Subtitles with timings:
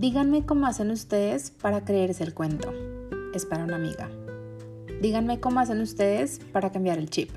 [0.00, 2.72] Díganme cómo hacen ustedes para creerse el cuento.
[3.34, 4.08] Es para una amiga.
[5.02, 7.30] Díganme cómo hacen ustedes para cambiar el chip.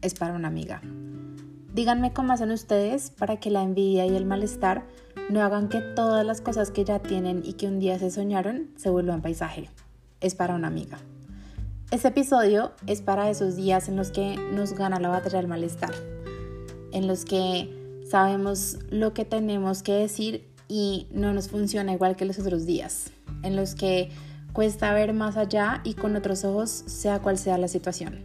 [0.00, 0.80] Es para una amiga.
[1.74, 4.86] Díganme cómo hacen ustedes para que la envidia y el malestar
[5.28, 8.70] no hagan que todas las cosas que ya tienen y que un día se soñaron
[8.76, 9.68] se vuelvan paisaje.
[10.20, 10.98] Es para una amiga.
[11.90, 15.94] Este episodio es para esos días en los que nos gana la batalla del malestar,
[16.92, 22.26] en los que sabemos lo que tenemos que decir y no nos funciona igual que
[22.26, 23.10] los otros días,
[23.42, 24.10] en los que
[24.52, 28.24] cuesta ver más allá y con otros ojos sea cual sea la situación.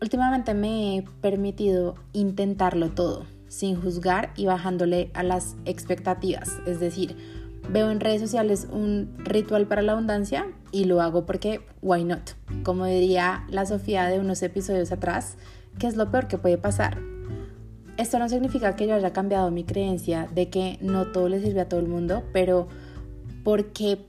[0.00, 7.16] Últimamente me he permitido intentarlo todo, sin juzgar y bajándole a las expectativas, es decir,
[7.70, 12.32] veo en redes sociales un ritual para la abundancia y lo hago porque why not,
[12.62, 15.36] como diría la Sofía de unos episodios atrás,
[15.78, 16.98] que es lo peor que puede pasar,
[17.96, 21.60] esto no significa que yo haya cambiado mi creencia de que no todo le sirve
[21.60, 22.68] a todo el mundo, pero
[23.44, 24.06] porque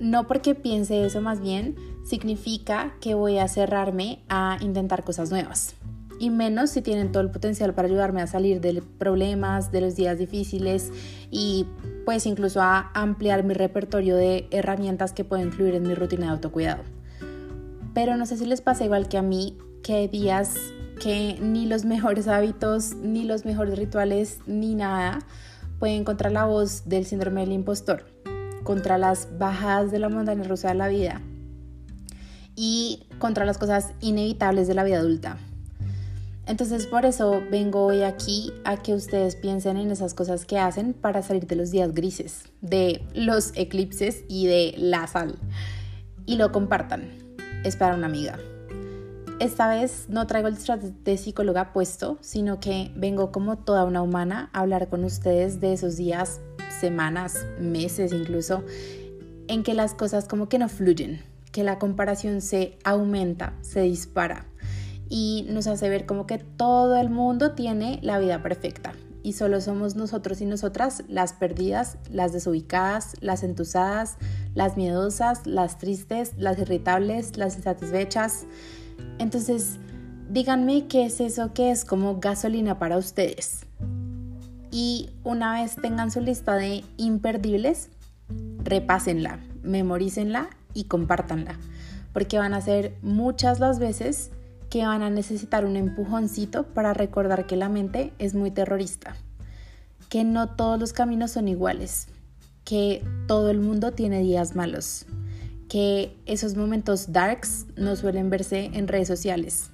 [0.00, 5.74] no porque piense eso más bien significa que voy a cerrarme a intentar cosas nuevas.
[6.18, 9.96] Y menos si tienen todo el potencial para ayudarme a salir de problemas, de los
[9.96, 10.92] días difíciles
[11.30, 11.66] y
[12.04, 16.32] pues incluso a ampliar mi repertorio de herramientas que puedo incluir en mi rutina de
[16.32, 16.82] autocuidado.
[17.94, 20.56] Pero no sé si les pasa igual que a mí, que días
[21.00, 25.18] que ni los mejores hábitos, ni los mejores rituales, ni nada
[25.78, 28.04] pueden contra la voz del síndrome del impostor,
[28.62, 31.22] contra las bajadas de la montaña rusa de la vida
[32.54, 35.38] y contra las cosas inevitables de la vida adulta.
[36.46, 40.92] Entonces por eso vengo hoy aquí a que ustedes piensen en esas cosas que hacen
[40.92, 45.36] para salir de los días grises, de los eclipses y de la sal.
[46.26, 47.08] Y lo compartan.
[47.64, 48.38] Es para una amiga.
[49.40, 50.58] Esta vez no traigo el
[51.02, 55.72] de psicóloga puesto, sino que vengo como toda una humana a hablar con ustedes de
[55.72, 56.42] esos días,
[56.78, 58.62] semanas, meses incluso,
[59.48, 61.22] en que las cosas como que no fluyen,
[61.52, 64.44] que la comparación se aumenta, se dispara
[65.08, 69.62] y nos hace ver como que todo el mundo tiene la vida perfecta y solo
[69.62, 74.18] somos nosotros y nosotras las perdidas, las desubicadas, las entusadas,
[74.54, 78.46] las miedosas, las tristes, las irritables, las insatisfechas
[79.18, 79.78] entonces,
[80.30, 83.66] díganme qué es eso que es como gasolina para ustedes.
[84.70, 87.90] Y una vez tengan su lista de imperdibles,
[88.64, 91.58] repásenla, memorícenla y compártanla,
[92.12, 94.30] porque van a ser muchas las veces
[94.70, 99.16] que van a necesitar un empujoncito para recordar que la mente es muy terrorista,
[100.08, 102.06] que no todos los caminos son iguales,
[102.64, 105.06] que todo el mundo tiene días malos,
[105.68, 109.70] que esos momentos darks no suelen verse en redes sociales,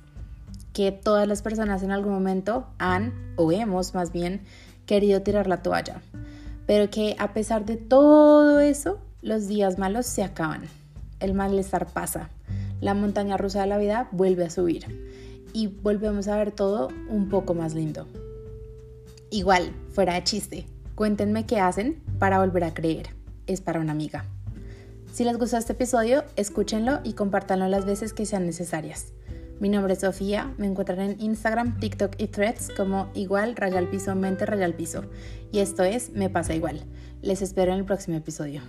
[0.72, 4.42] que todas las personas en algún momento han, o hemos más bien,
[4.84, 6.02] querido tirar la toalla,
[6.66, 10.62] pero que a pesar de todo eso, los días malos se acaban,
[11.20, 12.30] el malestar pasa,
[12.80, 14.84] la montaña rusa de la vida vuelve a subir
[15.52, 18.06] y volvemos a ver todo un poco más lindo.
[19.30, 23.08] Igual, fuera de chiste, cuéntenme qué hacen para volver a creer.
[23.46, 24.24] Es para una amiga.
[25.12, 29.12] Si les gustó este episodio, escúchenlo y compártanlo las veces que sean necesarias.
[29.60, 34.14] Mi nombre es Sofía, me encuentran en Instagram, TikTok y Threads como igual rayal piso
[34.14, 35.04] mente rayal piso.
[35.52, 36.84] Y esto es Me pasa igual.
[37.22, 38.60] Les espero en el próximo episodio.